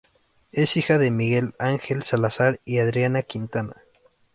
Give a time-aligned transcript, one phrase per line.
[0.51, 3.75] Es hija de Miguel Ángel Salazar y Adriana Quintana.